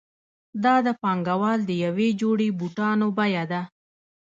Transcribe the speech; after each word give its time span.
دا 0.63 0.75
د 0.85 0.87
پانګوال 1.01 1.59
د 1.65 1.71
یوې 1.85 2.09
جوړې 2.21 2.49
بوټانو 2.59 3.07
بیه 3.17 3.43
ده 3.51 3.61